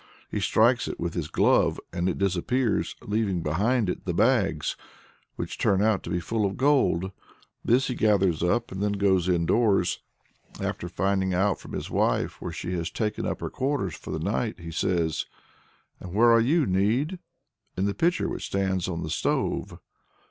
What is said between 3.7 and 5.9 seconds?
it the bags, which turn